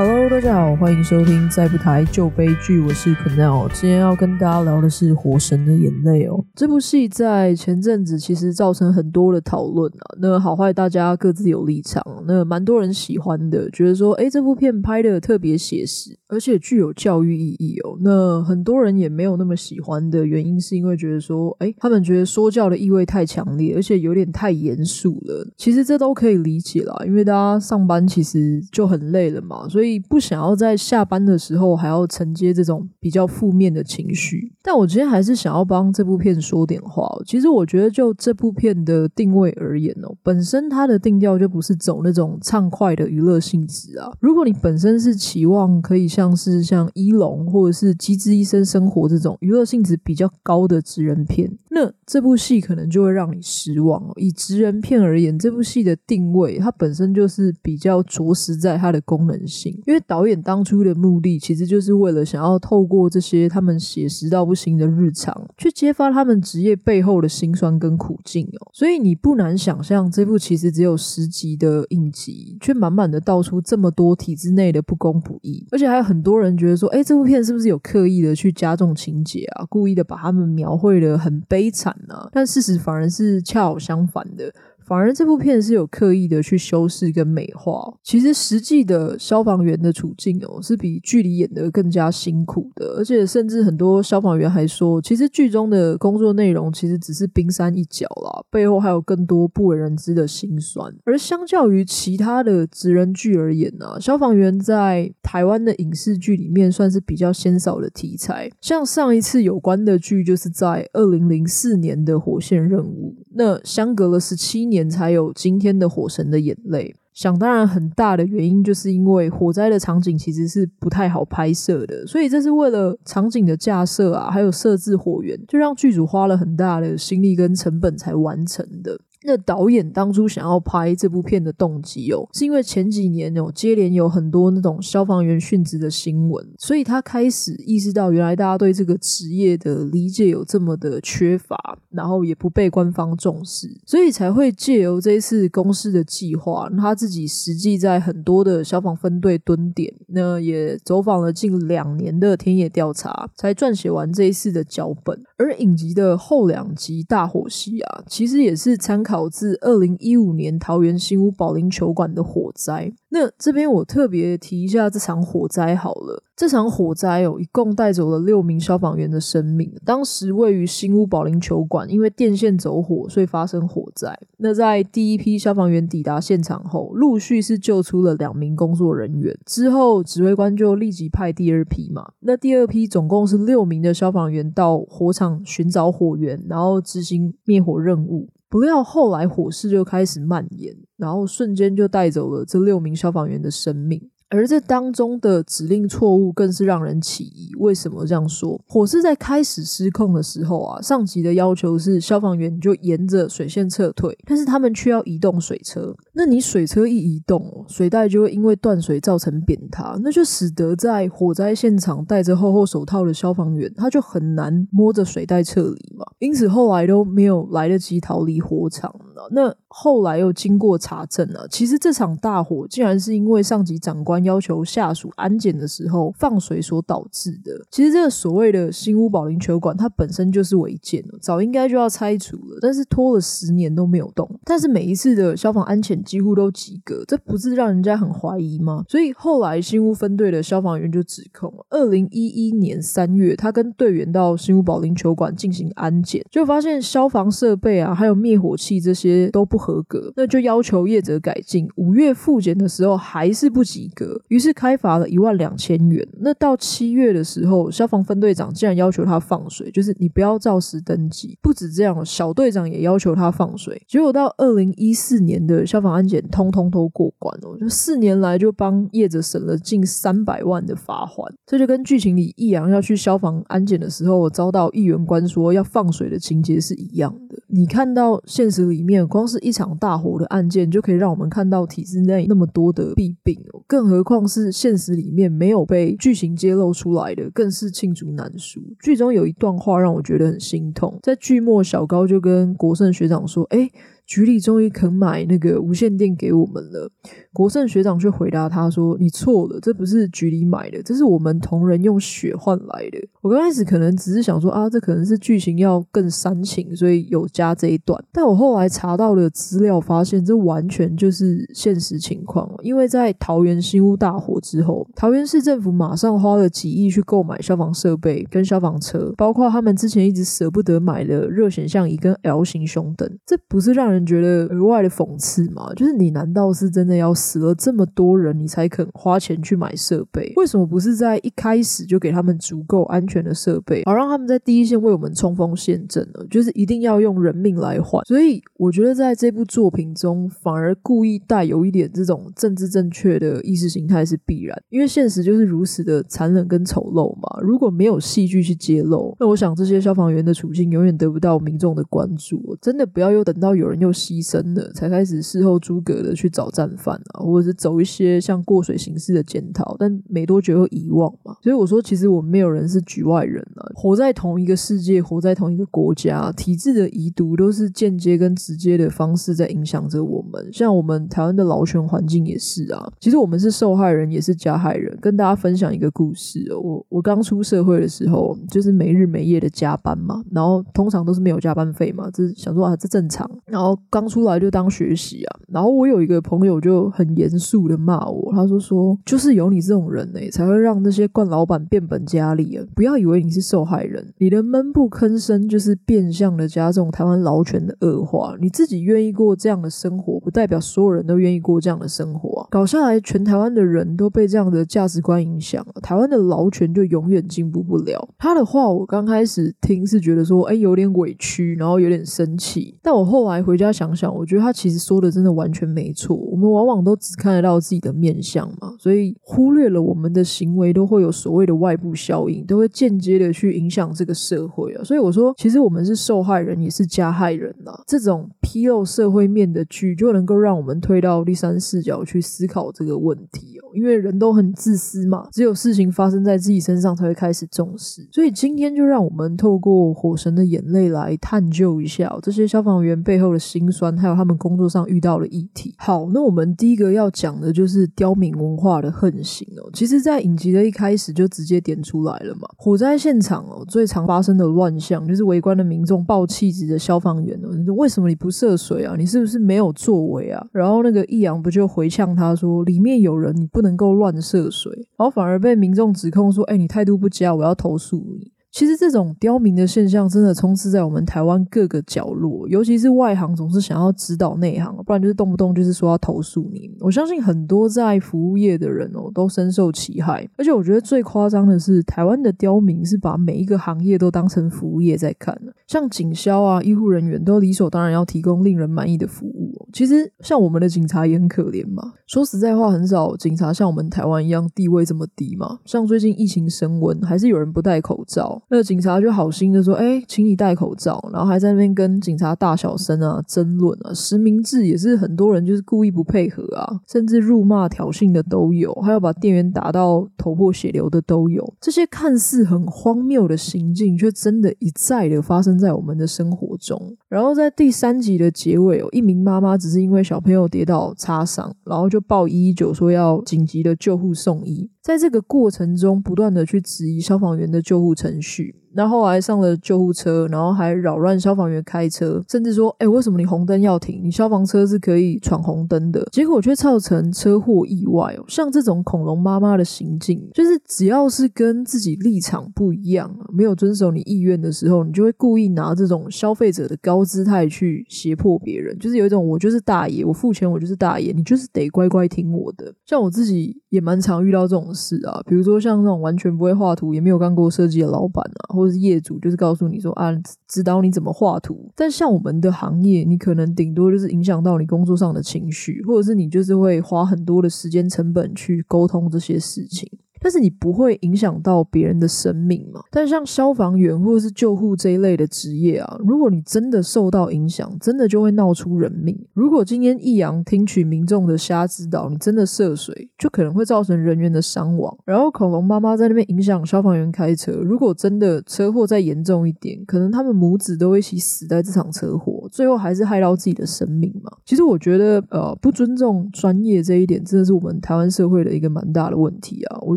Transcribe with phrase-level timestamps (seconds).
[0.00, 6.44] Hello，大家好，欢迎收听再不台旧悲剧，我是 c a n e l 今天要跟大家聊的是《火神的眼泪》哦。
[6.54, 17.98] 这部戏在前阵子其实造成很多的讨论啊，那好坏大家各自有立场，那蛮多人喜欢的，觉得说，诶，这部片拍的特别写实，而且具有教育意义哦。
[18.00, 25.46] 那很多人也没有那么喜欢的原因，是因为觉得说，诶，他们觉得说教的意味太强烈，而且有点太严肃了。
[25.56, 29.98] 其实这都可以理解啦，因为大家上班其实就很累了嘛，所以。
[30.08, 37.06] 不想要在下班的时候还要承接这种比较负面的情绪，但我今天还是想要帮这部片说点话。
[37.26, 44.10] 其实我觉得就这部片的定位而言哦，本身它的定调就不是走那种畅快的娱乐性质啊。
[44.20, 54.12] 如果你本身是期望可以像是像一龙或者是机智医生生活这种娱乐性质比较高的职人片，那这部戏可能就会让你失望哦。
[54.16, 59.72] 以职人片而言，这部戏的定位它本身就是比较着实在它的功能性。
[59.86, 68.70] 因为导演当初的目的，其实就是为了想要透过这些他们写实到不行的日常，去揭发他们职业背后的辛酸跟苦境哦。
[68.72, 79.64] 所以你不难想象，这部其实只有十集的影集，却满满的道出这么多体制内的不公不义，而且还有很多人觉得说，哎，这部片是不是有刻意的去加重情节啊？
[79.68, 82.28] 故意的把他们描绘的很悲惨啊？
[82.32, 84.52] 但事实反而是恰好相反的。
[84.88, 87.92] 反而这部片是有刻意的去修饰跟美化。
[88.02, 92.94] 其实实际的消防员的处境哦，是比剧里演的更加辛苦的。
[92.96, 100.90] 而且甚至很多消防员还说，其实剧中的工作内容其实只是冰山一角啦，背后还有更多不为人知的辛酸。
[101.04, 108.50] 而相较于其他的职人剧而言呢、消防员在台湾的影视剧里面算是比较鲜少的题材。
[108.62, 114.77] 像上一次有关的剧，就是在二零零四年的《火线任务》，那相隔了十七年。
[114.90, 116.94] 才有今天的《火神的眼泪》。
[117.14, 129.00] 想当然，很大的原因就是因为火灾的场景其实是不太好拍摄的，所以这是为了场景的架设啊，还有设置火源，就让剧组花了很大的心力跟成本才完成的。
[129.28, 155.22] 那导演当初想要拍这部片的动机哦，是因为前几年有接连有很多那种消防员殉职的新闻，所以他开始意识到，原来大家对这个职业的理解有这么的缺乏，然后也不被官方重视，所以才会借由这一次公司的计划，他自己实际在很多的消防分队蹲点，那也走访了近两年的田野调查，才撰写完这一次的脚本。
[155.36, 159.17] 而影集的后两集大火戏啊，其实也是参考。
[159.18, 162.92] 导致二零一五年桃园新屋保龄球馆的火灾。
[163.08, 166.22] 那这边我特别提一下这场火灾好了。
[166.36, 169.72] 这场火灾哦，一共带走了六名消防员的生命。
[169.84, 174.16] 当时位于新屋保龄球馆，因为电线走火，所以发生火灾。
[174.36, 179.36] 那在第一批消防员抵达现场后，陆续是救出了两名工作人员。
[179.44, 182.12] 之后指挥官就立即派第二批嘛。
[182.20, 188.28] 那第二批总共是六名的消防员到火场寻找火源，然后执行灭火任务。
[188.48, 194.10] 不料后来火势就开始蔓延，然后瞬间就带走了这六名消防员的生命。
[194.30, 197.50] 而这当中的指令错误更是让人起疑。
[197.56, 198.60] 为什么这样说？
[198.66, 205.96] 火势在开始失控的时候啊，上级的要求是消防员就沿着水线撤退，但是他们却要移动水车。
[206.18, 216.04] 那你水车一移动，水带就会因为断水造成扁塌，那就使得在火灾现场戴着厚厚手套的消防员，他就很难摸着水带撤离嘛。
[216.18, 219.28] 因此后来都没有来得及逃离火场了。
[219.30, 224.18] 那后来又经过查证啊，其实这场大火竟然是因为上级长官。
[224.24, 227.52] 要求下属安检的时候放水所导致的。
[227.70, 234.28] 其实这个所谓的新屋保龄球馆，它本身就是违建了，早应该就要拆除了，但是拖了十年都没有动。
[234.44, 238.82] 但是每一次的消防安检几乎都及格，这不是让人家很怀疑吗？
[238.88, 251.68] 所以后来新屋分队的消防员就指控，二零一一年三月，他跟队员到新屋保龄球馆进行安检，就发现消防设备啊，还有灭火器这些都不合格，那就要求业者改进。
[251.76, 254.18] 五月复检的时候还是不及格。
[254.28, 256.06] 于是开罚了一万两千元。
[256.20, 261.36] 那到七月的时候，消防分队长竟然要求他放水，就是你不要照实登记。
[261.42, 263.82] 不止这样，小队长也要求他放水。
[263.86, 267.56] 结果到二零一四年的消防安检，通通都过关了。
[267.58, 271.32] 就四年来就帮业者省了近三百万的罚款。
[271.44, 277.36] 这就跟剧情里易阳要去消防安检的时候，遭到议员官说要放水的情节是一样的。
[277.48, 283.62] 你看到现实里面，光是一场大火的案件，就可以让我们看到体制内那么多的弊病哦。
[283.66, 288.60] 更何况是现实里面没有被剧情揭露出来的，更是罄竹难书。
[288.80, 293.68] 剧中有一段话让我觉得很心痛，在剧末，小高就跟国胜学长说：“哎。”
[294.08, 296.90] 局里终于肯买那个无线电给我们了。
[297.32, 308.02] 国胜学长却回答他说：“你错了，这不是局里买的，这是我们同仁用血换来的。”我刚开始可能只是想说啊，这可能是剧情要更煽情，所以有加这一段。
[308.10, 312.50] 但我后来查到了资料，发现这完全就是现实情况。
[312.62, 323.18] 因为在桃园新屋大火之后，桃园市政府马上花了几亿去购买消防设备跟消防车，包括他们之前一直舍不得买的热显像仪跟 L 型胸灯。
[323.26, 325.72] 这不是让人觉得额外的讽刺吗？
[325.74, 330.32] 就是你难道是真的要死了这么多人，你才肯花钱去买设备？
[330.36, 336.24] 为什么不是在一开始就给他们足够安全的设备，好让他们在第一线为我们冲锋陷阵呢？
[336.30, 338.04] 就是一定要用人命来换。
[338.04, 347.40] 所以我觉得在这部作品中，反而故意带有一点这种政治正确的意识形态是必然，因为现实就是如此的残忍跟丑陋嘛。
[347.42, 352.56] 如果没有戏剧去揭露，那我想这些消防员的处境永远得不到民众的关注。
[352.60, 361.36] 真的不要又等到有人又牺牲了，才开始事后诸葛的去找战犯啊，或者是走一些像过水形式的检讨，但没多久又遗忘嘛。
[361.42, 370.52] 所以我说，其实我们没有人是局外人啊，活在同一个世界，活在同一个国家，体制的遗毒都是间接跟直接的方式在影响着我们。
[370.52, 374.96] 像我们台湾的劳权环境也是啊，其实我们是受害人，也是加害人。
[375.00, 383.28] 跟大家分享一个故事哦，我我刚出社会的时候，就是没日没夜的加班嘛，然后通常都是没有加班费嘛，就是想说啊，这正常。
[383.46, 392.64] 然后刚出来就当学习啊，然后我有一个朋友就很严肃的骂我，他说说就是有你这种人呢，才会让那些惯老板变本加厉啊！
[392.74, 398.34] 不要以为你是受害人，你的闷不吭声就是变相的加重台湾劳权的恶化。
[398.40, 402.46] 你自己愿意过这样的生活，不代表所有人都愿意过这样的生活啊！
[402.50, 408.08] 搞下来，全台湾的人都被这样的价值观影响了，台湾的劳权就永远进步不了。
[408.16, 412.76] 他的话我刚开始听是觉得说，哎，有点委屈，然后有点生气。
[412.82, 416.16] 但我后来回家想想，我觉得他其实说的真的完全没错。
[416.16, 424.84] 我们往往都只看得到自己的面相嘛，所以忽略了我们的行为都会有所谓的外部效应，都会间接的去影响这个社会啊。
[424.84, 427.72] 所以我说，其实我们是受害人，也是加害人呐。
[427.86, 433.68] 这种披露社会面的剧，就能够让我们推到第三视角去思考这个问题哦。
[433.74, 438.06] 因为人都很自私嘛，只有事情发生在自己身上才会开始重视。
[438.12, 445.74] 所以今天就让我们透过《火神的眼泪》来探究一下这些消防员背后的辛酸，还有他们工作上遇到的议题。
[445.78, 449.70] 好，那我们第一个要讲的就是刁民文化的横行哦。
[449.72, 452.46] 其实，在影集的一开始就直接点出来了嘛。
[452.58, 458.94] 火灾现场哦，最常发生的乱象就是围观的民众爆气质的消防员哦，为什么你不涉水啊？
[458.98, 460.46] 你是不是没有作为啊？
[460.52, 468.30] 然后那个易阳不就回呛他说，里面有人，你不能够乱涉水，然后反而被民众指控说，哎，你态度不佳，我要投诉你。
[468.50, 476.70] 其实这种刁民的现象真的充斥在我们台湾各个角落，尤其是外行总是想要指导内行，不然就是动不动就是说要投诉你。
[476.80, 480.28] 我相信很多在服务业的人哦，都深受其害。
[480.36, 489.68] 而且我觉得最夸张的是，台湾的刁民是把每一个行业都当成服务业在看，像警消啊、医护人员都理所当然要提供令人满意的服务。
[489.72, 491.92] 其实像我们的警察也很可怜嘛。
[492.06, 495.58] 说实在话，很少警察像我们台湾一样地位这么低嘛。
[495.66, 503.92] 像最近疫情升温，还是有人不戴口罩，那个警察就好心的说：“哎，请你戴口罩。”然后还在那边跟警察大小声啊争论啊。
[503.92, 511.52] 实名制也是很多人就是故意不配合啊，甚至辱骂挑衅的都有，还有把店员打到头破血流的都有。
[511.60, 516.96] 这些看似很荒谬的行径，却真的一再的发生在我们的生活中。
[517.08, 519.58] 然后在第三集的结尾，有一名妈妈。
[519.58, 528.54] 只是因为小朋友跌倒擦伤，然后就报一一九说要紧急的救护送医，在这个过程中不断的去质疑消防员的救护程序。
[528.72, 534.00] 那后来上了救护车，然后还扰乱消防员开车，甚至说：“哎，为什么你红灯要停？
[534.02, 538.24] 你消防车是可以闯红灯的。”结果却造成车祸意外哦。
[538.28, 552.72] 像这种恐龙妈妈的行径，就是只要是跟自己立场不一样，没有遵守你意愿的时候，你就会故意拿这种消费者的高姿态去胁迫别人，就是有一种我就是大爷，我付钱我就是大爷，你就是得乖乖听我的。
[552.84, 560.10] 像我自己也蛮常遇到这种事啊，比如说像那种完全不会画图，也没有干过设计的老板啊，或者是业主，就是告诉你说啊，
[560.48, 561.70] 指导你怎么画图。
[561.76, 569.88] 但像我们的行业，你可能顶多就是影响到你工作上的情绪，或者是你就是会花很多的时间成本去沟通这些事情。
[570.20, 572.80] 但是你不会影响到别人的生命嘛。
[572.90, 579.18] 但像消防员或者是救护这一类的职业啊，如果你真的受到影响，真的就会闹出人命。
[579.32, 584.96] 如果今天易阳听取民众的瞎指导，你真的涉水，就可能会造成人员的伤亡。
[585.04, 594.30] 然后恐龙妈妈在那边影响消防员开车，如果真的车祸再严重一点，可能他们母子都会一起死在这场车祸，最后还是害到自己的生命嘛。
[594.44, 599.78] 其实我觉得，呃，不尊重专业这一点，真的是我们台湾社会的一个蛮大的问题啊。
[599.82, 599.96] 我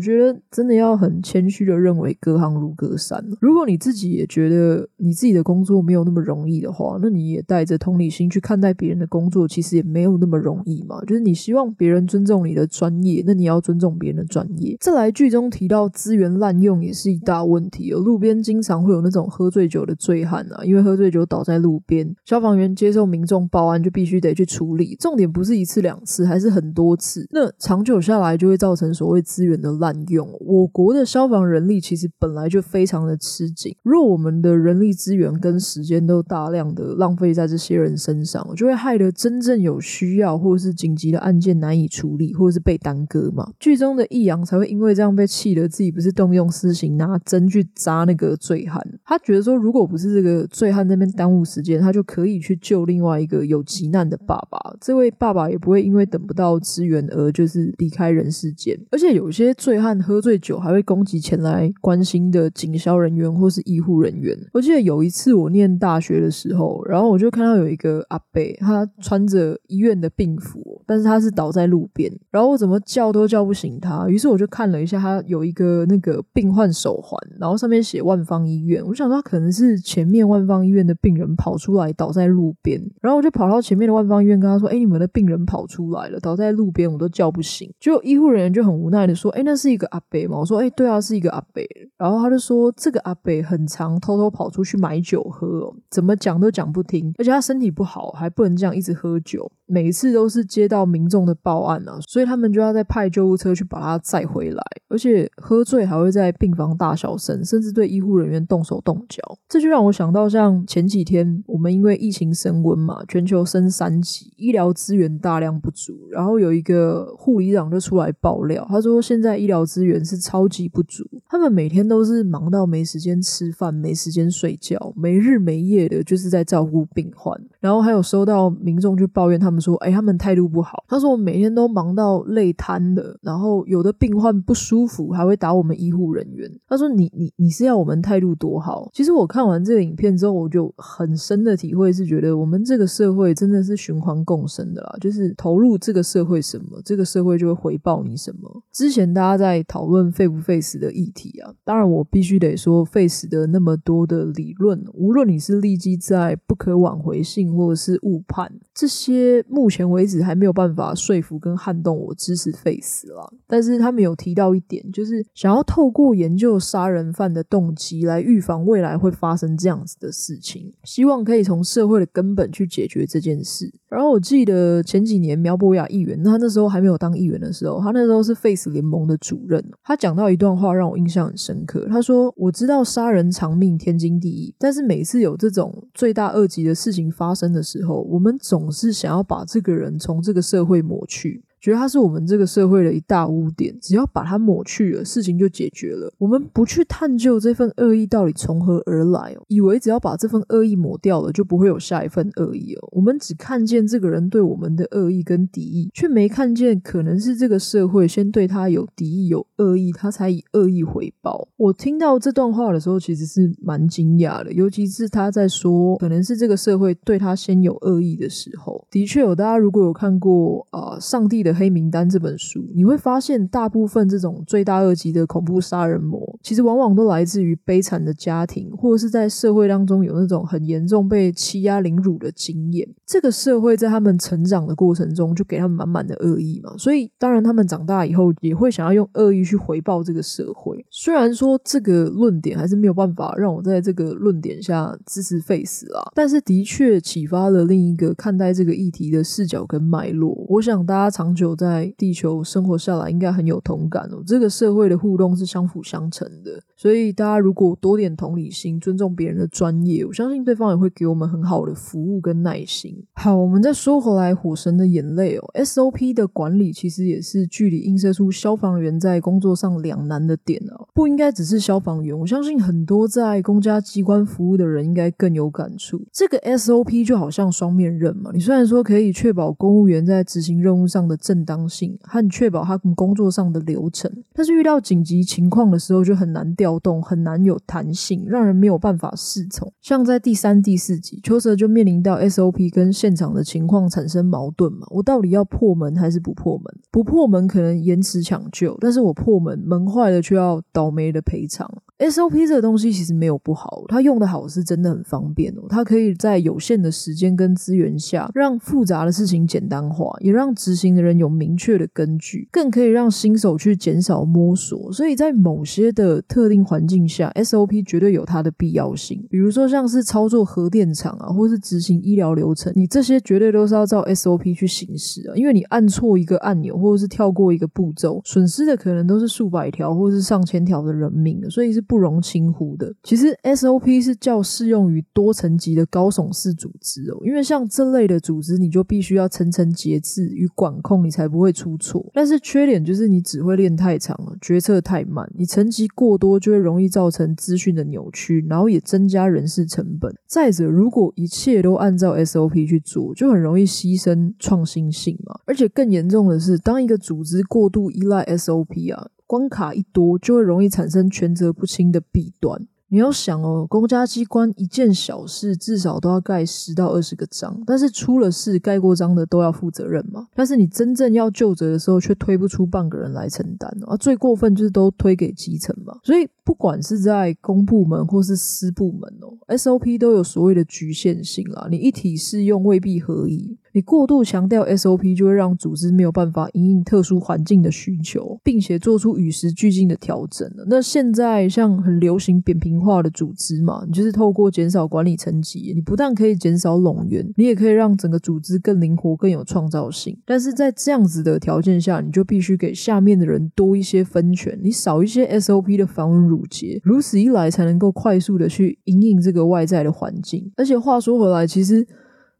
[0.00, 3.24] 觉得觉得真的要很谦虚的认为，隔行如隔山。
[3.40, 11.00] 如果你自己也觉得你自己的工作没有那么容易的话，那你也带着同理心去看待别人的工作，其实也没有那么容易嘛。
[11.06, 14.76] 就是你希望别人尊重你的专业，那你要尊重别人的专业。
[14.80, 17.98] 再来，剧中提到资源滥用也是一大问题哦。
[18.00, 24.96] 路边经常会有那种喝醉酒的醉汉啊，因为喝醉酒倒在路边，消防员接受民众报案就必须得去处理。
[24.98, 27.26] 重点不是一次两次，还是很多次。
[27.30, 30.28] 那长久下来就会造成所谓资源的滥用。
[30.40, 43.50] 我国的消防人力其实本来就非常的吃紧，如果我们的人力资源跟时间都大量的浪费在这些人身上，就会害得真正有需要或是紧急的案件难以处理，或是被耽搁嘛。
[43.58, 54.58] 剧中的易阳才会因为这样被气得自己不是动用私刑拿针去扎那个醉汉，他觉得说如果不是这个醉汉那边耽误时间，他就可以去救另外一个有急难的爸爸。
[54.80, 58.78] 这位爸爸也不会因为等不到支援而就是离开人世间。
[58.90, 64.36] 而且有些醉汉喝醉酒还会攻击前来关心的警消人员或是医护人员。
[64.52, 74.08] 我记得有一次我念大学的时候，然后我就看到有一个阿伯，他穿着医院的病服，但是他是倒在路边，然后我怎么叫都叫不醒他。
[74.08, 78.84] 于是我就看了一下，他有一个那个病患手环，然后上面写万方医院。
[78.86, 91.62] 我想说他可能是前面万方医院的病人跑出来倒在路边，然后我就跑到前面的万方医院跟他说：“哎，你们的病人跑出来了，倒在路边，我都叫不醒。”就医护人员就很无奈的说：“哎，那是一个 个阿伯吗？”我说：“哎，对啊，是一个阿伯。”
[91.98, 99.50] 然后他就说：“这个阿伯很常偷偷跑出去买酒喝，怎么讲都讲不听，而且他身体不好，还不能这样一直喝酒。
[99.66, 109.20] 每一次都是接到民众的报案啊，所以他们就要再派救护车去把他载回来，而且喝醉还会在病房大小声，甚至对医护人员动手动脚。
[109.48, 138.90] 这就让我想到，像前几天我们因为疫情升温嘛，全球升三级，医疗资源大量不足，然后有一个护理长就出来爆料，他说现在医疗资源是超级不足，他们每天都是忙到没时间吃饭，没时间睡觉，没日没夜的就是在照顾病患，然后还有收到民众去抱怨，他们说，哎，他们态度不好，他说我每天都忙到累瘫了，然后有的病患不舒服还会打我们医护人员，他说你你你是要我们态度多好？
[138.92, 148.62] 其实我看完这个影片之后，我就很深的体会是觉得我们这个社会真的是循环共生的啦，就是投入这个社会什么，这个社会就会回报你什么。
[148.72, 163.28] 之前大家在讨论费不费死的议题啊，当然我必须得说费死的那么多的理论，无论你是立基在不可挽回性或者是误判，这些目前为止还没有办法说服跟撼动我支持费死啦。
[163.46, 173.72] 但是他们有提到一点，就是想要透过研究杀人犯的动机来预防未来会发生这样子的事情，希望可以从社会的根本去解决这件事。
[173.92, 179.62] 然后我记得前几年苗博雅议员，他那时候还没有当议员的时候，他那时候是 Face 联盟的主任。
[179.84, 181.86] 他讲到一段话让我印象很深刻。
[181.90, 196.12] 他说：“我知道杀人偿命天经地义，但是每次有这种罪大恶极的事情发生的时候，我们总是想要把这个人从这个社会抹去。”觉得他是我们这个社会的一大污点，只要把它抹去了，事情就解决了。
[196.18, 202.88] 我们不去探究这份恶意到底从何而来哦，以为只要把这份恶意抹掉了，就不会有下一份恶意哦。
[202.90, 211.46] 我们只看见这个人对我们的恶意跟敌意，却没看见可能是这个社会先对他有敌意、有恶意，他才以恶意回报。
[211.56, 218.84] 我听到这段话的时候，其实是蛮惊讶的，尤其是他在说可能是这个社会对他先有恶意的时候。
[218.90, 221.51] 的确有，大家如果有看过啊、上帝的。
[221.54, 232.88] 黑名单这本书，你会发现，大部分这种罪大恶极的恐怖杀人魔，其实往往都来自于悲惨的家庭，或者是在社会当中有那种很严重被欺压凌辱的经验。
[233.06, 236.72] 这个社会在他们成长的过程中，就给他们满满的恶意嘛。
[236.78, 240.84] 所以，当然他们长大以后也会想要用恶意去回报这个社会。
[240.90, 250.34] 虽然说这个论点还是没有办法让我在这个论点下支持废死啊，但是的确启发了另一个看待这个议题的视角跟脉络。
[250.48, 251.41] 我想大家长久。
[251.42, 254.22] 久在地球生活下来，应该很有同感哦。
[254.24, 263.04] 这个社会的互动是相辅相成的，所以大家如果多点同理心，尊重别人的专业，我相信对方也会给我们很好的服务跟耐心。
[263.14, 270.88] 好，我们再说回来，《火神的眼泪》哦，SOP 的管理其实也是剧里映射出消防员在工作上两难的点哦。
[270.94, 276.04] 不应该只是消防员，我相信很多在公家机关服务的人应该更有感触。
[276.12, 289.72] 这个 SOP 就好像双面刃嘛，你虽然说可以确保公务员在执行任务上的正正当性和确保他们工作上的流程，但是遇到紧急情况的时候就很难调动，很难有弹性，让人没有办法适从。
[289.80, 296.64] 像在第三、第四集，秋泽就面临到 SOP 跟现场的情况产生矛盾嘛，我到底要破门还是不破门？
[296.90, 301.66] 不破门可能延迟抢救，但是我破门，门坏了却要倒霉的赔偿。
[301.98, 305.62] SOP 这个东西其实没有不好，它用的好是真的很方便哦。
[305.68, 314.92] 它可以在有限的时间跟资源下，让复杂的事情简单化，也让执行的人有明确的根据，更可以让新手去减少摸索。
[314.92, 319.24] 所以在某些的特定环境下，SOP 绝对有它的必要性。
[319.30, 325.36] 比如说像是操作核电厂啊，或是执行医疗流程，你这些绝对都是要照 SOP 去行事啊。
[325.36, 331.80] 因为你按错一个按钮，或者是跳过一个步骤，损失的可能都是数百条或是上千条的人命，所以是。
[331.82, 332.94] 不容轻忽的。
[333.02, 342.04] 其实 SOP 是较适用于多层级的高耸式组织哦，因为像这类的组织，你就必须要层层节制与管控，你才不会出错。
[342.12, 350.14] 但是缺点就是你只会练太长了，决策太慢，你层级过多就会容易造成资讯的扭曲，然后也增加人事成本。
[350.26, 355.38] 再者，如果一切都按照 SOP 去做，就很容易牺牲创新性嘛。
[355.46, 359.08] 而且更严重的是，当一个组织过度依赖 SOP 啊。
[359.24, 362.68] 关卡一多，就会容易产生权责不清的弊端。
[362.92, 370.28] 你要想哦，公家机关一件小事至少都要盖十到二十个章，但是出了事盖过章的都要负责任嘛。
[370.34, 373.96] 但是你真正要就责的时候，却推不出半个人来承担啊！
[373.96, 376.00] 最过分就是都推给基层嘛。
[376.04, 381.68] 所以不管是在公部门或是私部门哦，SOP 都有所谓的局限性啦。
[381.70, 383.56] 你一体适用未必合宜。
[383.72, 390.50] 你过度强调 SOP，就会让组织没有办法因应特殊环境的需求，并且做出与时俱进的调整。
[390.66, 400.18] 那现在像很流行扁平化的组织嘛，你就是透过减少管理层级，你不但可以减少冗员，你也可以让整个组织更灵活、更有创造性。
[400.26, 410.52] 但是在这样子的条件下，你就必须给下面的人多一些分权，你少一些 SOP 的繁文缛节，如此一来才能够快速的去因应这个外在的环境。
[410.56, 411.86] 而且话说回来，其实。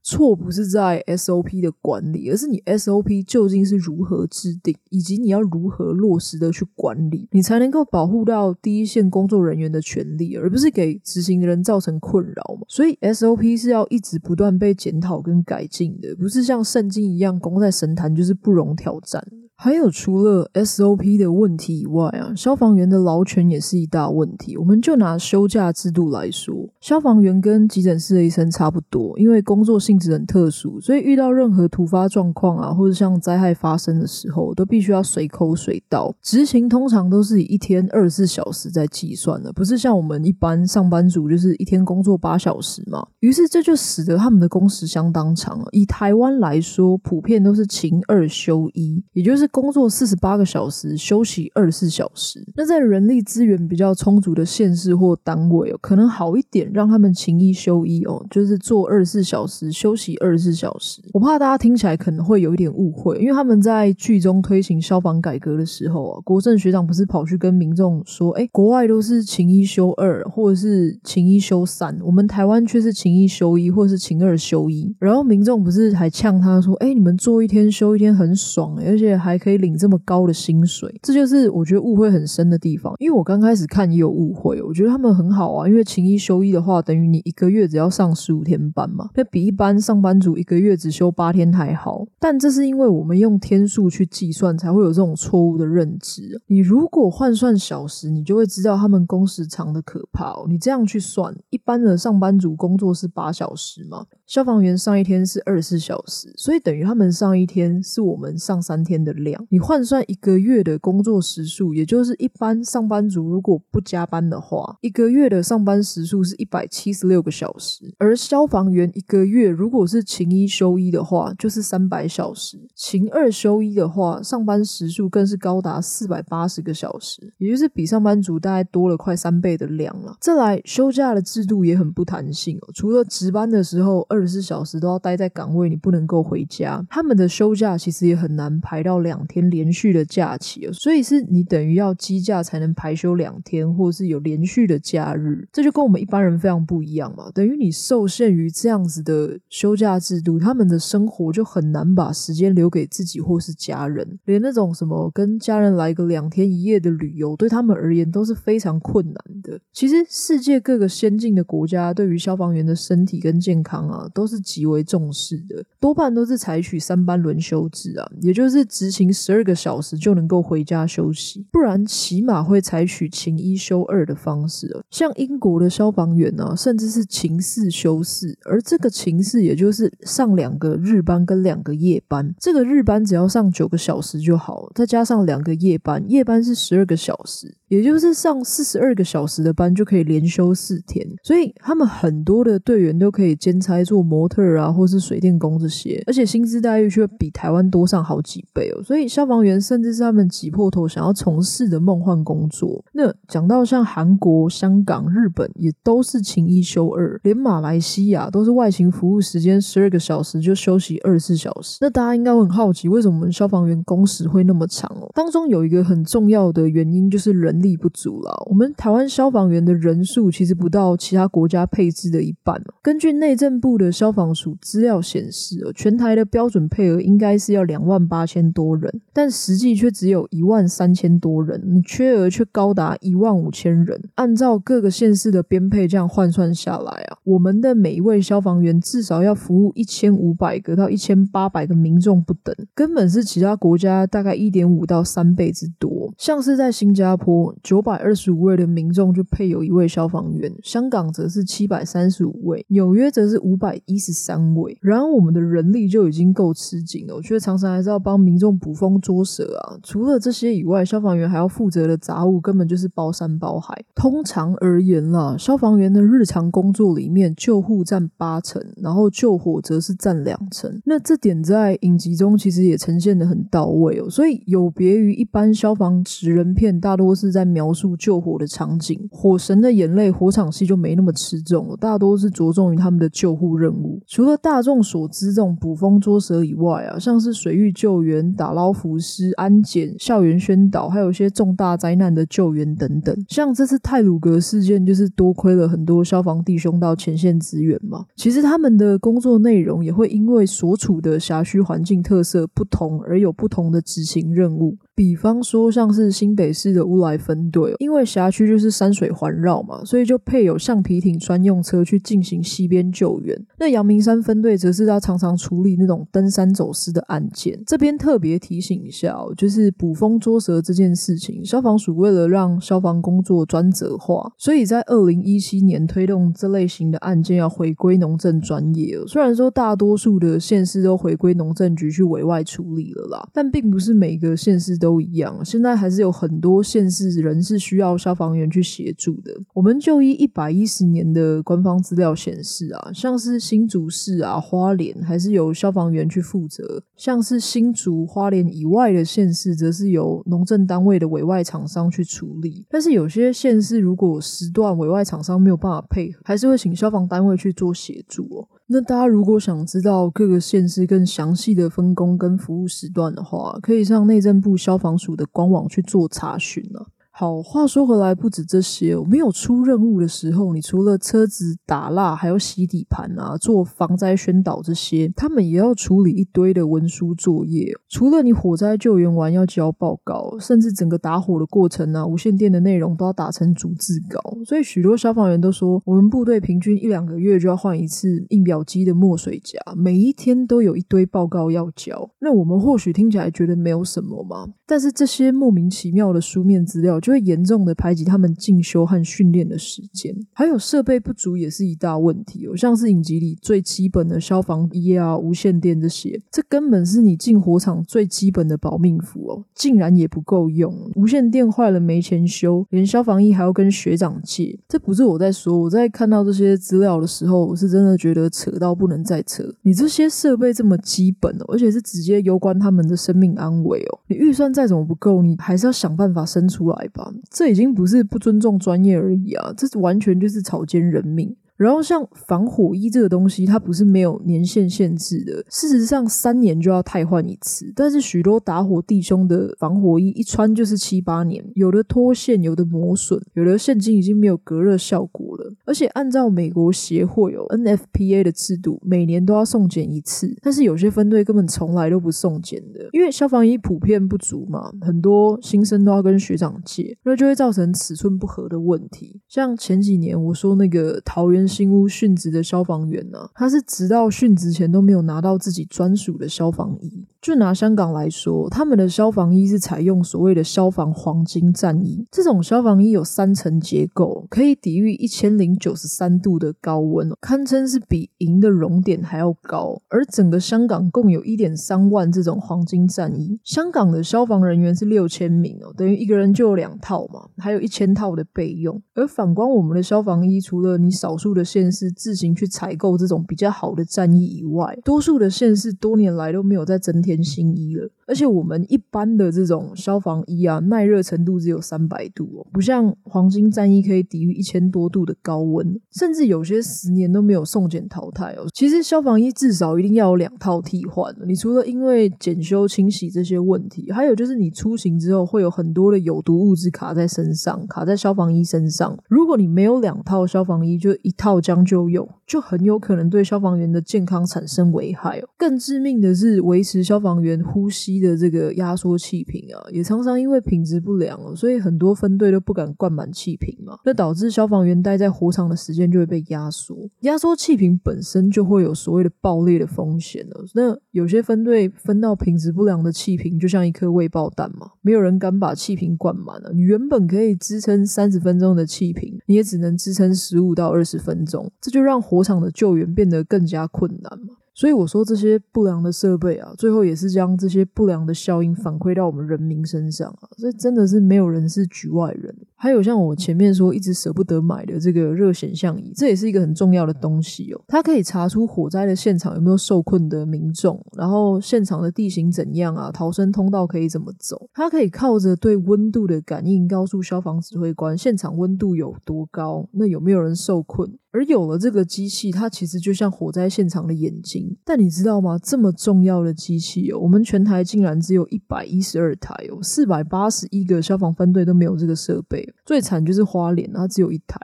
[0.02, 12.66] 错不是在 SOP 的管理，而是你 SOP 究竟是如何制定，以及你要如何落实的去管理，你才能够保护到第一线工作人员的权利，而不是给执行的人造成困扰嘛。
[12.68, 19.24] 所以 SOP 是要一直不断被检讨跟改进的，不是像圣经一样供在神坛就是不容挑战。
[19.64, 24.56] 还有，除了 SOP 的问题以外啊，消防员的劳权也是一大问题。
[24.56, 36.12] 我们就拿休假制度来说，消防员跟急诊室的医生差不多，因为工作性质很特殊，所以遇到任何突发状况啊，或者像灾害发生的时候，都必须要随口随到。
[36.20, 43.06] 执勤通常都是以一天二十四小时在计算的，不是像我们一般上班族就是一天工作八小时嘛。
[43.20, 45.64] 于是这就使得他们的工时相当长。
[45.70, 49.51] 以台湾来说，普遍都是勤二休一，也就是。
[49.52, 52.42] 工作四十八个小时，休息二十四小时。
[52.56, 61.02] 那在人力资源比较充足的县市或单位哦，可能好一点，让他们勤一休一哦，就是做二十四小时，休息二十四小时。
[61.12, 74.96] 我怕大家听起来可能会有一点误会，因为他们在剧中推行消防改革的时候啊，国政学长不是跑去跟民众说，哎，国外都是勤一休二，或者是勤一休三，我们台湾却是勤一休一，或者是勤二休一。
[74.98, 79.41] 然后民众不是还呛他说，哎，你们做一天休一天很爽，而且还。
[79.42, 82.94] 可以领这么高的薪水，这就是我觉得误会很深的地方。
[83.00, 92.06] 因为我刚开始看也有误会，我觉得他们很好啊，因为勤一休一的话，等于你一个月只要上十五天班嘛，那比一般上班族一个月只休八天还好。
[92.20, 96.40] 但这是因为我们用天数去计算，才会有这种错误的认知。
[96.46, 100.46] 你如果换算小时，你就会知道他们工时长的可怕哦。
[100.48, 109.46] 你这样去算，一般的上班族工作是八小时嘛，消防员上一天是二十四小时，所以等于他们上一天是我们上三天的量。
[109.50, 117.94] 你换算一个月的工作时数，也就是一般上班族如果不加班的话，一个月的上班时数是一百七十六个小时。
[117.98, 130.16] 而消防员一个月如果是勤一休一的话，就是三百小时；勤二休一的话，上班时数更是高达四百八十个小时，也就是比上班族大概多了快三倍的量了。
[130.20, 136.84] 再来，休假的制度也很不弹性哦，除了值班的时候二十四小时都要待在岗位，你不能够回家。
[136.88, 145.46] 他们的休假其实也很难排到两两天连续的假期，所以是你等于要积假才能排休两天，或是有连续的假日。
[145.52, 159.60] 这就跟我们一般人非常不一样嘛，等于你受限于这样子的休假制度，他们的生活就很难把时间留给自己或是家人，连那种什么跟家人来个两天一夜的旅游，对他们而言都是非常困难的。
[159.72, 174.84] 其实世界各个先进的国家对于消防员的身体跟健康啊，都是极为重视的，多半都是采取三班轮休制啊，也就是执勤十二个小时就能够回家休息，不然起码会采取勤一休二的方式。
[174.90, 187.56] 像英国的消防员啊，甚至是勤四休四，而这个勤四也就是上两个日班跟两个夜班，这个日班只要上九个小时就好，再加上两个夜班，夜班是十二个小时。
[187.68, 198.82] 也就是上四十二个小时的班就可以连休四天，所以他们很多的队员都可以兼差做模特啊，或是水电工这些，而且薪资待遇却比台湾多上好几倍哦。
[198.92, 202.84] 所以消防员甚至是他们挤破头想要从事的梦幻工作。
[202.92, 211.78] 那讲到像韩国、香港、日本也都是勤一休二，连马来西亚都是外勤服务时间十二个小时就休息二十四小时。
[211.80, 215.10] 那大家应该会很好奇，为什么我们消防员工时会那么长哦？
[215.14, 217.62] 当中有一个很重要的原因就是人。
[217.62, 218.44] 力不足了。
[218.50, 222.60] 我们台湾消防员的人数其实不到其他国家配置的一半。
[222.82, 228.81] 根据内政部的消防署资料显示，全台的标准配额应该是要两万八千多人，
[229.12, 234.00] 但实际却只有一万三千多人，你缺额却高达一万五千人。
[234.14, 246.12] 按照各个县市的编配这样换算下来啊，我们的每一位消防员至少要服务一千五百个到一千八百个民众不等，根本是其他国家大概一点五到三倍之多。
[246.16, 247.32] 像是在新加坡。
[247.62, 254.76] 九百二十五位的民众就配有一位消防员，香港则是七百三十五位，纽约则是五百一十三位。
[254.80, 259.76] 然而，我们的人力就已经够吃紧了，却常常还是要帮民众补捕风捉蛇啊！
[259.82, 263.78] 除了这些以外，消防员还要负责的杂物根本就是包山包海。
[263.94, 270.80] 通常而言啦，消防员的日常工作里面，救护占八成，然后救火则是占两成。
[270.86, 274.08] 那这点在影集中其实也呈现得很到位哦。
[274.08, 284.00] 所以有别于一般消防职人片，大多是在描述救火的场景，火神的眼泪火场戏就没那么吃重了，大多是着重于他们的救护任务。
[284.06, 293.16] 除了大众所知这种捕风捉蛇以外啊，像是水域救援、打捞浮尸、安检、校园宣导，还有一些重大灾难的救援等等。
[293.26, 298.04] 像这次泰鲁格事件，就是多亏了很多消防弟兄到前线支援嘛。
[298.16, 304.76] 其实他们的工作内容也会因为所处的辖区环境特色不同，而有不同的执行任务。
[304.94, 313.34] 比方说，像是新北市的乌来分队，因为辖区就是山水环绕嘛，所以就配有橡皮艇专用车去进行溪边救援。
[313.58, 317.58] 那阳明山分队则是要常常处理那种登山走失的案件。
[317.66, 328.98] 这边特别提醒一下哦，就是捕风捉蛇这件事情，消防署为了让消防工作专责化，所以在二零一七年推动这类型的案件要回归农政专业。
[329.06, 334.78] 虽然说大多数的县市都回归农政局去委外处理了啦，但并不是每个县市。
[334.82, 339.32] 都一样，现在还是有很多县市人是需要消防员去协助的。
[339.54, 346.64] 我们就依一百一十年的官方资料显示啊，像是新竹市啊、花莲，还是由消防员去负责；
[346.96, 352.66] 像是新竹、花莲以外的县市，则是由农政单位的委外厂商去处理。
[352.68, 358.48] 但是有些县市如果时段委外厂商没有办法配合，还是会请消防单位去做协助哦。
[358.68, 366.88] 那大家如果想知道各个县市更详细的分工跟服务时段的话，可以上内政部消防署的官网去做查询了。
[367.22, 377.72] 好，话说回来，不止这些，我没有出任务的时候，你除了车子打蜡，还要洗底盘啊，做防灾宣导这些，他们也要处理一堆的文书作业。
[377.88, 384.20] 除了你火灾救援完要交报告，甚至整个打火的过程啊，无线电的内容都要打成逐字稿。
[384.44, 392.10] 所以许多消防员都说，我们部队平均一两个月就要换一次印表机的墨水夹，每一天都有一堆报告要交。
[392.18, 400.14] 那我们或许听起来觉得没有什么嘛，但是这些莫名其妙的书面资料就会严重的排挤他们进修和训练的时间。
[400.32, 410.74] 还有设备不足也是一大问题哦，像是影集里最基本的消防衣啊、无线电这些，这根本是你进火场最基本的保命符哦，竟然也不够用。
[410.94, 414.58] 无线电坏了没钱修，连消防衣还要跟学长借。
[414.68, 419.44] 这不是我在说，我在看到这些资料的时候，我是真的觉得扯到不能再扯。
[419.62, 427.12] 你这些设备这么基本哦，而且是直接攸关他们的生命安危哦，你预算再怎么不够，你还是要想办法生出来吧。
[427.30, 431.36] 这已经不是不尊重专业而已啊，这完全就是草菅人命。
[431.62, 435.44] 然后像防火衣这个东西，它不是没有年限限制的。
[435.48, 437.72] 事实上，三年就要汰换一次。
[437.76, 445.54] 但是许多打火弟兄的防火衣一穿就是七八年，有的脱线，有的磨损，有的现今已经没有隔热效果了。
[445.64, 450.36] 而且按照美国协会有 NFPA 的制度，每年都要送检一次。
[450.42, 459.20] 但是有些分队根本从来都不送检的，因为消防衣普遍不足嘛，很多新生都要跟学长借，那就会造成尺寸不合的问题。
[459.28, 461.46] 像前几年我说那个桃园。
[461.52, 467.04] 新屋殉职的消防员呢、他是直到殉职前都没有拿到自己专属的消防衣。
[467.20, 472.04] 就拿香港来说，他们的消防衣是采用所谓的消防黄金战衣。
[472.10, 479.80] 这种消防衣有三层结构，可以抵御一千零九十三度的高温，堪称是比银的熔点还要高。
[479.88, 483.38] 而整个香港共有一点三万这种黄金战衣。
[483.44, 488.82] 香港的消防人员是六千名哦，等于一个人就有两套嘛，还有一千套的备用。
[488.94, 497.22] 而反观我们的消防衣，除了你少数的县市自行去采购这种比较好的战衣以外，多数的县市多年来都没有再增添。
[497.22, 508.46] 新衣了，而且我们一般的这种消防衣啊，耐热程度只有三百度哦，不像黄金战衣可以抵御一千多度的高温，甚至有些十年都没有送检淘汰哦。
[508.52, 518.98] 其实消防衣至少一定要有两套替换，你除了因为检修清洗这些问题，还有就是你出行之后会有很多的有毒物质卡在身上，卡在消防衣身上。
[519.08, 525.28] 如果你没有两套消防衣，就一套将就用，就很有可能对消防员的健康产生危害哦。
[525.38, 536.76] 更致命的是维持消防员呼吸的这个压缩气瓶啊，也常常因为品质不良哦，所以很多分队都不敢灌满气瓶嘛，那导致消防员待在火场的时间就会被压缩。
[537.02, 540.44] 压缩气瓶本身就会有所谓的爆裂的风险了。
[540.54, 546.50] 那有些分队分到品质不良的气瓶，就像一颗未爆弹嘛，没有人敢把气瓶灌满了。
[546.52, 554.34] 你原本可以支撑三十分钟的气瓶，你也只能支撑十五到二十分钟，这就让火场的救援变得更加困难嘛。
[554.54, 560.28] 所以我说这些不良的设备啊，最后也是将这些不良的效应反馈到我们人民身上啊。
[560.36, 562.36] 所以真的是没有人是局外人。
[562.62, 567.60] 还有像我前面说一直舍不得买的这个热显像仪，这也是一个很重要的东西哦。
[567.66, 574.48] 它可以查出火灾的现场有没有受困的民众，然后现场的地形怎样啊，逃生通道可以怎么走。
[574.54, 580.88] 它可以靠着对温度的感应，告诉消防指挥官现场温度有多高，那有没有人受困。
[581.14, 584.56] 而有了这个机器，它其实就像火灾现场的眼睛。
[584.64, 585.38] 但你知道吗？
[585.42, 592.51] 这么重要的机器哦，我们全台竟然只有一百一十二台哦，四百八十一个消防分队都没有这个设备。
[592.64, 594.38] 最惨就是花莲，它只有一台，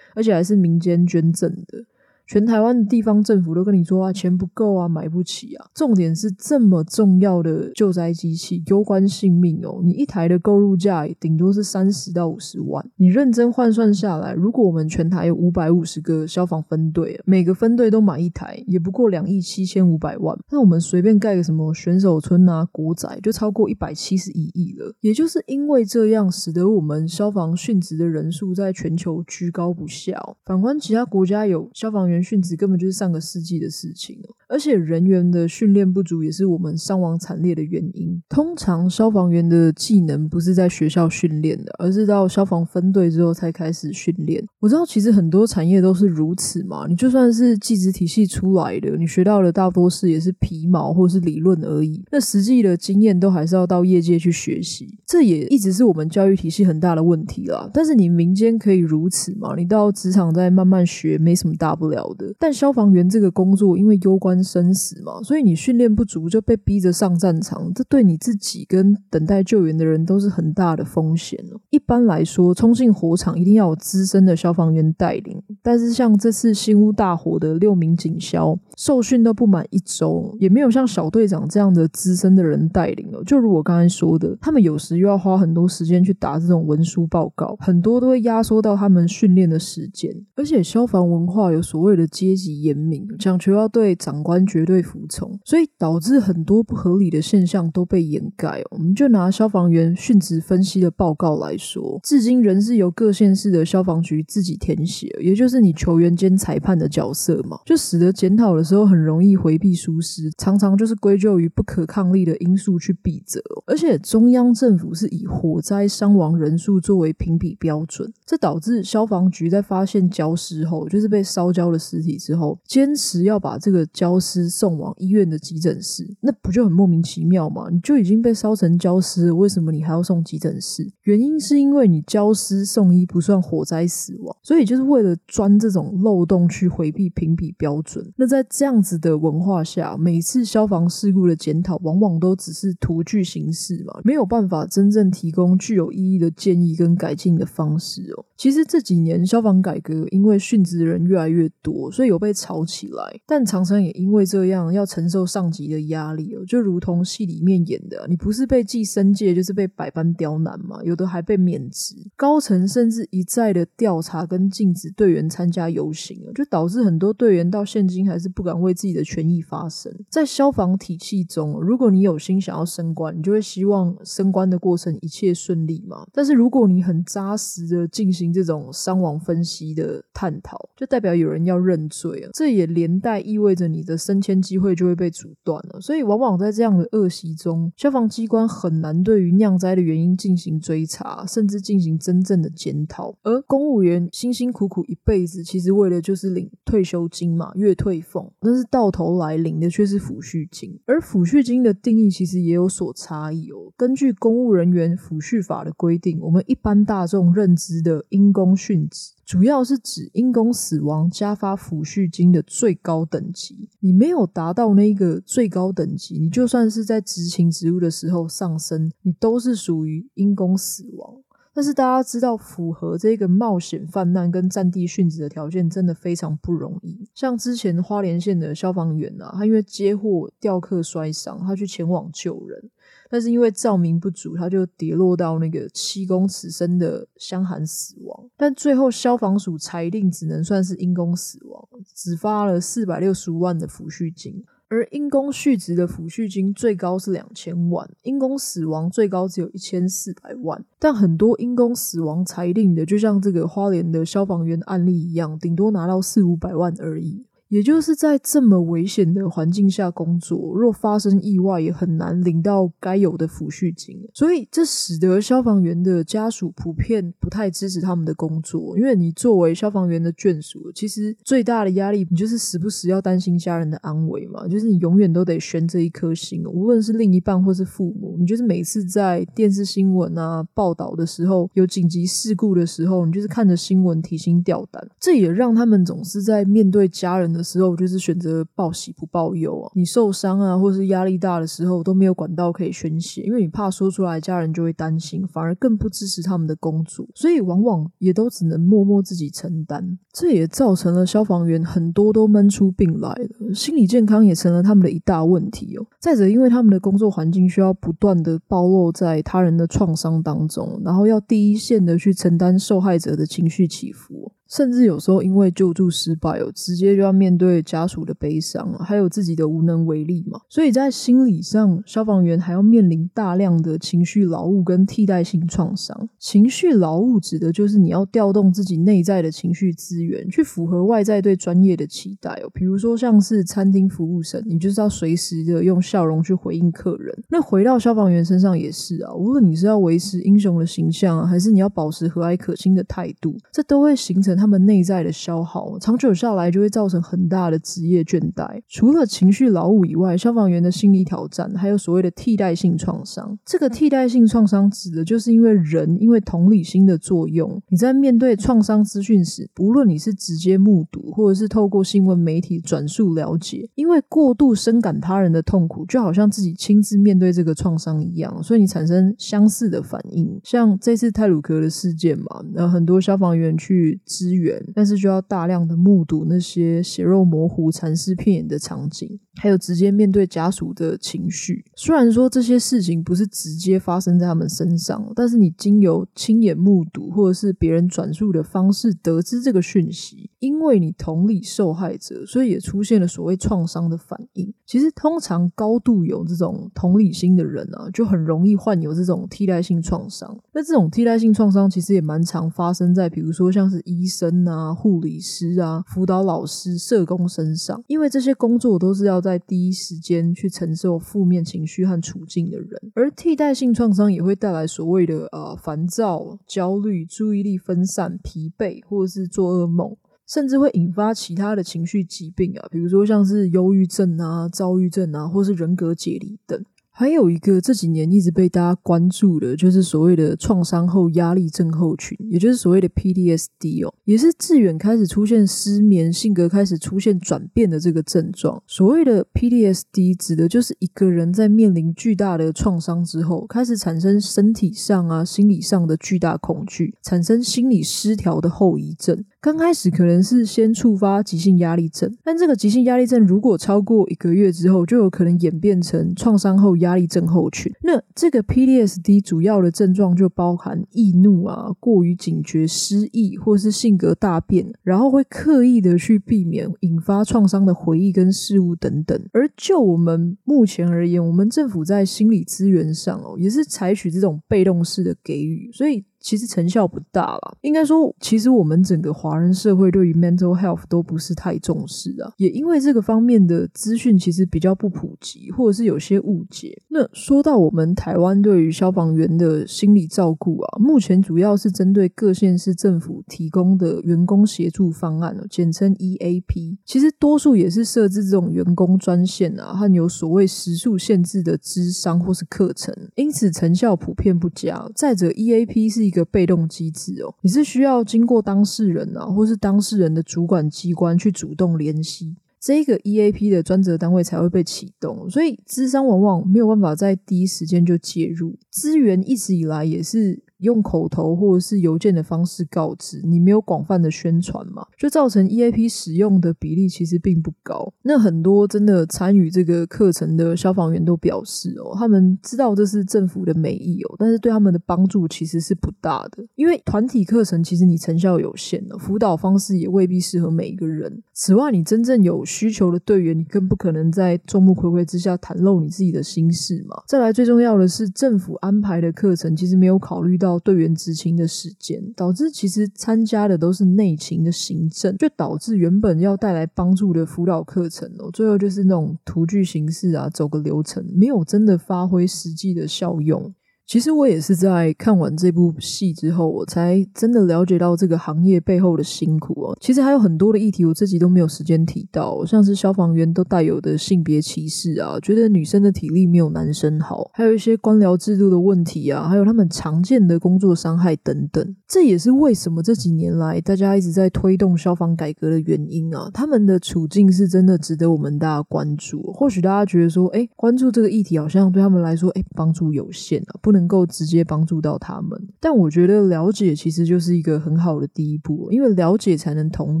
[0.14, 1.84] 而且还是民间捐赠的。
[2.26, 5.66] 全台湾的地方政府都跟你说啊，钱不够啊，买不起啊。
[5.72, 9.80] 重点是这么重要的救灾机器，攸关性命哦。
[9.84, 20.36] 你一台的购入价顶多是三十到五十万，你认真换算下来，如果我们全台有五百五十个消防分队，每个分队都买一台，也不过两亿七千五百万。
[20.50, 24.92] 那我们随便盖个什么选手村啊、国宅，就超过一百七十一亿了。
[25.00, 30.20] 也就是因为这样，使得我们消防殉职的人数在全球居高不下。
[30.44, 32.15] 反观其他国家有消防员。
[32.22, 38.20] 殉职根本就是上个世纪的事情了，而且人员的训练不足也是我们伤亡惨烈的原因。
[38.28, 44.44] 通常消防员的技能不是在学校训练的，而是到消防分队之后才开始训练。
[44.60, 52.04] 我知道其实很多产业都是如此嘛，你就算是技职体系出来的，你学到的大多是也是皮毛或是理论而已。
[52.10, 57.68] 那实际的经验都还是要到业界去学习，这也一直是我们教育体系很大的问题啦。
[57.72, 59.54] 但是你民间可以如此嘛？
[59.56, 62.32] 你到职场再慢慢学，没什么大不了的。
[62.38, 71.60] 但消防员这个工作，因为攸关生死嘛，所以你训练不足就被逼着上战场，这对你自己跟等待救援的人都是很大的风险哦。
[71.70, 83.22] 一般来说，冲进火场一定要有资深的消防员带领，但是像这次新屋大火的六名警消，受训都不满一周，也没有像小队长这样的资深的人带领哦。
[83.24, 92.06] 就如我刚才说的，他们有时又要花很多时间去打这种文书报告，很多都会压缩到他们训练的时间，而且消防文化有所谓的。
[92.16, 98.60] 阶级严明，讲求要对长官绝对服从，所以导致很多不合理的现象都被掩盖。
[98.72, 113.40] 我们就拿消防员殉职分析的报告来说，至今仍是由各县市的消防局自己填写，也就是你球员兼裁判的角色嘛，就使得检讨的时候很容易回避疏失，常常就是归咎于不可抗力的因素去避责。
[113.64, 127.68] 而且中央政府是以火灾伤亡人数作为评比标准，这导致消防局在发现焦尸后，就是被烧焦的尸体之后，坚持要把这个焦尸送往医院的急诊室，那不就很莫名其妙吗？
[127.70, 130.90] 你就已经被烧成焦尸，为什么你还要送急诊室？
[131.02, 138.04] 原因是因为你焦尸送医不算火灾死亡，所以就是为了钻这种漏洞去回避评比标准。
[138.16, 148.24] 那在这样子的文化下，每次消防事故的检讨往往都只是图具形式嘛，没有办法真正提供具有意义的建议跟改进的方式哦。
[148.36, 169.92] 其实这几年消防改革，因为殉职的人越来越多，所以有被炒起来，但常常也因因为这样要承受上级的压力哦，就如同戏里面演的，你不是被记申诫，就是被百般刁难嘛，有的还被免职，高层甚至一再的调查跟禁止队员参加游行，就导致很多队员到现今还是不敢为自己的权益发声。
[170.08, 176.06] 在消防体系中，如果你有心想要升官，你就会希望升官的过程一切顺利嘛。
[176.12, 185.80] 但是如果你很扎实的进行这种伤亡分析的探讨，就代表有人要认罪啊，这也连带意味着你的升迁机会就会被阻断了。
[185.80, 193.16] 所以往往在这样的恶习中，消防机关很难对于酿灾的原因进行追查，甚至进行真正的检讨。
[193.22, 200.78] 而公务员辛辛苦苦一辈子，其实为了就是领退休金嘛，月退俸，但是到头来领的却是抚恤金。
[200.86, 203.72] 而抚恤金的定义其实也有所差异哦。
[203.76, 213.68] 根据公务人员抚恤法的规定，我们一般大众认知的因公殉职，主要是指因公死亡加发抚恤金的最高等级。
[213.80, 221.16] 你没有达到那个最高等级，你就算是在执勤职务的时候上升，你都是属于因公死亡。
[221.52, 227.08] 但是大家知道，符合这个冒险犯难跟战地殉职的条件，真的非常不容易。
[227.12, 232.70] 像之前花莲县的消防员啊，他因为接获吊客摔伤，他去前往救人。
[233.08, 238.28] 但是因为照明不足，他就跌落到那个七公尺深的箱涵死亡。
[238.36, 244.44] 但最后消防署裁定只能算是因公死亡，只发了四百六十五万的抚恤金。
[244.68, 250.64] 而因公殉职的抚恤金最高是两千万，因公死亡最高只有一千四百万。
[250.80, 257.24] 但很多因公死亡裁定的，就像这个花莲的消防员案例一样，顶多拿到四五百万而已。
[257.48, 263.96] 也就是在这么危险的环境下工作，若发生意外，也很难领到该有的抚恤金。
[264.12, 268.76] 所以，这使得消防员的家属普遍不太支持他们的工作。
[268.78, 274.46] 因为你作为消防员的眷属，其实最大的压力，你就是时不时要担心家人的安危嘛。
[274.48, 284.84] 就是你永远都得悬着一颗心，无论是另一半或是父母，你就是每次在电视新闻啊报道的时候，有紧急事故的时候，你就是看着新闻提心吊胆。
[284.98, 289.70] 这也让他们总是在面对家人的时候就是选择报喜不报忧啊！
[289.74, 299.98] 你受伤啊，或是压力大的时候都没有管道可以宣泄，因为你怕说出来家人就会担心，反而更不支持他们的工作，所以往往也都只能默默自己承担。
[300.12, 305.86] 这也造成了消防员很多都闷出病来了，心理健康也成了他们的一大问题哦。
[306.00, 314.32] 再者，因为他们的工作环境需要不断的暴露在他人的创伤当中，然后要第一线的去承担受害者的情绪起伏。
[314.48, 320.40] 甚至有时候因为救助失败哦，直接就要面对家属的悲伤，还有自己的无能为力嘛。
[320.48, 326.08] 所以在心理上，消防员还要面临大量的情绪劳务跟替代性创伤。
[326.18, 332.50] 情绪劳务指的就是你要调动自己内在的情绪资源，去符合外在对专业的期待哦。
[332.54, 337.12] 比如说像是餐厅服务生，你就是要随时的用笑容去回应客人。
[337.28, 344.35] 那回到消防员身上也是啊，无论你是要维持英雄的形象，还是你要保持和蔼可亲的态度，这都会形成。
[344.36, 348.60] 他们内在的消耗，长久下来就会造成很大的职业倦怠。
[348.68, 353.38] 除了情绪劳务以外，消防员的心理挑战还有所谓的替代性创伤。
[353.44, 370.40] 这个替代性创伤指的就是因为人因为同理心的作用，你在面对创伤资讯时，不论你是直接目睹，或者是透过新闻媒体转述了解，因为过度深感他人的痛苦，就好像自己亲自面对这个创伤一样，所以你产生相似的反应。
[370.42, 381.64] 像这次泰鲁克的事件嘛，那很多消防员去资源，但是就要大量的目睹那些血肉模糊、残尸片眼的场景，还有直接面对家属的情绪。
[381.74, 394.52] 虽然说这些事情不是直接发生在他们身上，但是你经由亲眼目睹或者是别人转述的方式得知这个讯息，因为你同理受害者，所以也出现了所谓创伤的反应。
[394.66, 400.36] 其实通常高度有这种同理心的人啊，就很容易患有这种替代性创伤。
[400.52, 419.96] 那这种替代性创伤其实也蛮常发生在，比如说像是医生啊、护理师啊、辅导老师、社工身上，因为这些工作都是要在第一时间去承受负面情绪和处境的人，而替代性创伤也会带来所谓的呃烦躁、焦虑、注意力分散、疲惫，或者是做噩梦，
[420.28, 426.64] 甚至会引发其他的情绪疾病啊，比如说像是忧郁症啊、躁郁症啊，或是人格解离等。
[426.98, 438.62] 还有一个这几年一直被大家关注的，就是所谓的创伤后压力症候群，也就是所谓的 PTSD 哦，也是志远开始出现失眠、性格开始出现转变的这个症状。
[438.66, 449.22] 所谓的 PTSD 指的就是一个人在面临巨大的创伤之后，开始产生身体上啊、心理上的巨大恐惧，产生心理失调的后遗症。
[449.42, 457.70] 刚开始可能是先触发急性压力症，但这个急性压力症如果超过一个月之后，就有可能演变成创伤后压压力症候群。
[457.82, 469.20] 那这个 PTSD 主要的症状就包含易怒啊、过于警觉、失忆，或是性格大变，然后会刻意的去避免引发创伤的回忆跟事物等等。
[469.32, 476.04] 而就我们目前而言，我们政府在心理资源上哦，也是采取这种被动式的给予，所以。
[476.26, 486.82] 其实成效不大啦，应该说，其实我们整个华人社会对于 mental health 都不是太重视啊，也因为这个方面的资讯其实比较不普及，或者是有些误解。
[486.88, 496.78] 那说到我们台湾对于消防员的心理照顾啊，目前主要是针对各县市政府提供的员工协助方案哦，简称 EAP。
[496.84, 504.90] 其实多数也是设置这种员工专线啊，和有所谓时数限制的咨商或是课程，因此成效普遍不佳。
[504.96, 520.45] 再者，EAP 是一个个被动机制哦，你是需要经过当事人啊，或是当事人的主管机关去主动联系，这个 EAP 的专责单位才会被启动，所以资商往往没有办法在第一时间就介入，资源一直以来也是。
[520.58, 527.92] 用口头或者是邮件的方式告知，你没有广泛的宣传嘛，就造成 EAP 使用的比例其实并不高。
[528.02, 541.22] 那很多真的参与这个课程的消防员都表示哦，他们知道这是政府的美意哦，但是对他们的帮助其实是不大的，因为团体课程其实你成效有限的，辅导方式也未必适合每一个人。
[541.34, 547.02] 此外，你真正有需求的队员，你更不可能在众目睽睽之下袒露你自己的心事嘛。
[547.06, 550.45] 再来，最重要的是政府安排的课程其实没有考虑到。
[550.46, 563.52] 到队员执勤的时间，导致其实参加的都是内勤的行政，就导致原本要带来帮助的辅导课程哦，最后就是那种图具形式啊，走个流程，没有真的发挥实际的效用。
[563.86, 569.78] 其实我也是在看完这部戏之后，我才真的了解到这个行业背后的辛苦哦。
[569.80, 581.76] 其实还有很多的议题，我自己都没有时间提到，像是消防员都带有的性别歧视啊，觉得女生的体力没有男生好，还有一些官僚制度的问题啊，还有他们常见的工作伤害等等。
[581.86, 586.28] 这也是为什么这几年来大家一直在推动消防改革的原因啊。
[586.34, 589.22] 他们的处境是真的值得我们大家关注。
[589.32, 593.86] 或许大家觉得说，哎，关注这个议题好像对他们来说，哎，帮助有限啊，不能。
[593.86, 600.00] 够直接帮助到他们，但我觉得了解其实就是一个很好的第一步，因为了解才能同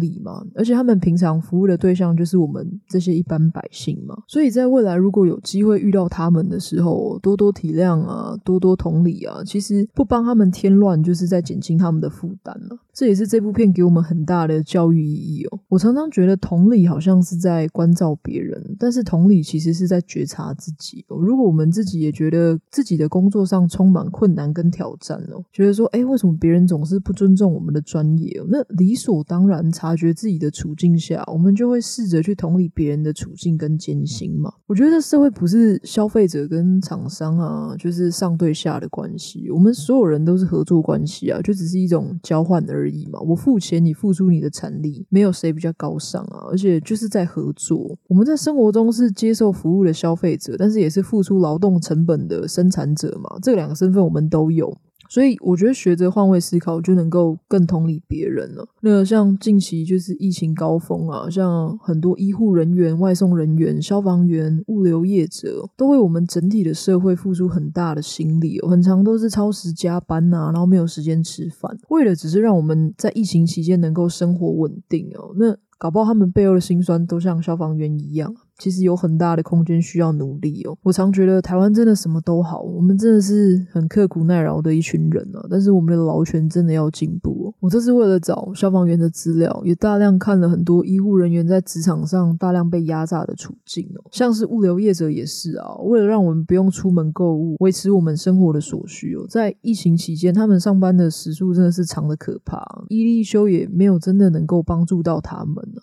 [0.00, 0.44] 理嘛。
[0.56, 12.76] 而且他们平常服务的对象就是我们这些一般百姓嘛，所以在未来如果有机会遇到他们的时候，多多体谅啊，多多同理啊，其实不帮他们添乱，就是在减轻他们的负担了。
[12.96, 15.60] 这也是这部片给我们很大的教育意义哦。
[15.68, 21.18] 我常常觉得同理好像是在关照别人，但是同理其实是在觉察自己哦。
[21.18, 28.46] 如果我们自己也觉得自己的工作上充满困难跟挑战哦，觉得说，诶，为什么别人总是不尊重我们的专业哦？
[28.48, 34.50] 那理所当然察觉自己的处境下，我们就会试着去同理别人的处境跟艰辛嘛。
[34.66, 42.85] 我觉得社会不是消费者跟厂商啊，就是上对下的关系，我们所有人都是合作关系啊，就只是一种交换而已。
[42.86, 47.98] 而已嘛，我付钱，你付出你的产力，没有谁比较高尚啊，而且就是在合作。
[48.06, 54.72] 我们在生活中是接受服务的消费者，但是也是付出劳动成本的生产者嘛，这两个身份我们都有。
[55.08, 58.66] 所以我觉得学着换位思考，就能够更同理别人了。
[58.80, 68.68] 那像近期就是疫情高峰啊，像很多医护人员、外送人员、消防员、物流业者，都为我们整体的社会付出很大的心力哦。
[68.68, 75.34] 很常都是超时加班啊，然后没有时间吃饭，为了只是让我们在疫情期间能够生活稳定哦。
[75.36, 78.34] 那搞不好他们背后的辛酸都像消防员一样。
[78.58, 80.76] 其实有很大的空间需要努力哦。
[80.82, 85.46] 我常觉得台湾真的什么都好，我们真的是很刻苦耐劳的一群人啊。
[85.50, 87.54] 但是我们的劳权真的要进步哦。
[87.60, 94.04] 我这次为了找消防员的资料，也大量看了很多医护人员在职场上大量被压榨的处境哦。
[94.12, 105.82] 像是物流业者也是啊，为了让我们不用出门购物，维持我们生活的所需哦，在疫情期间，他们上班的时数真的是长得可怕，一例一休也没有真的能够帮助到他们呢。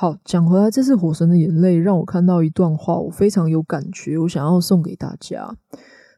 [0.00, 5.52] 好，讲回来，这次《火神的眼泪》让我看到一段话，我非常有感觉，我想要送给大家。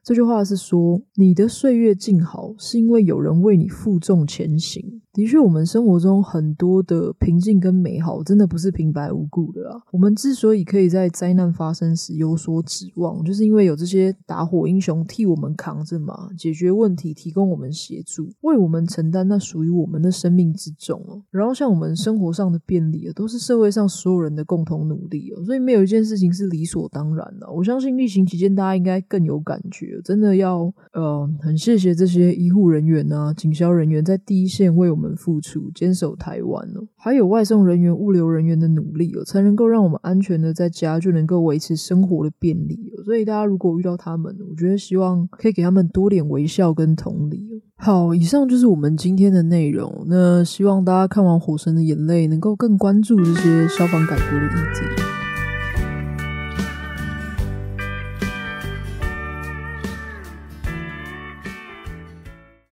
[0.04, 9.82] 这句话是说：“你的岁月静好，是因为有人为你负重前行。”的确，我们生活中很多的平静跟美好，真的不是平白无故的啦。
[9.90, 21.20] 我们之所以可以在灾难发生时有所指望，就是因为有这些打火英雄替我们扛着嘛，解决问题，提供我们协助，为我们承担那属于我们的生命之重哦。
[21.32, 25.44] 然后，像我们生活上的便利啊，都是社会上所有人的共同努力哦。
[25.44, 27.50] 所以，没有一件事情是理所当然的。
[27.50, 34.99] 我相信疫情期间，大家应该更有感觉，真的要呃，很谢谢这些医护人员啊、警消人员在第一线为我们。
[35.00, 43.02] 们付出坚守台湾哦，还有外送人员、物流人员的努力哦，才能够让我们安全的在家就能够维持生活的便利哦。
[43.02, 47.56] 所以大家如果遇到他们，我觉得希望可以给他们多点微笑跟同理哦。
[47.76, 50.04] 好，以上就是我们今天的内容。
[50.06, 55.19] 那希望大家看完《火神的眼泪》能够更关注这些消防改革的议题。